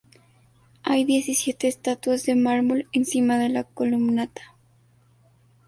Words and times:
Hay 0.81 1.05
diecisiete 1.05 1.67
estatuas 1.67 2.23
de 2.23 2.33
mármol 2.35 2.87
encima 2.91 3.37
de 3.37 3.49
la 3.49 3.65
Columnata. 3.65 4.55